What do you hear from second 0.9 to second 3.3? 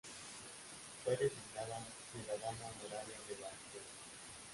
Fue designada ciudadana honoraria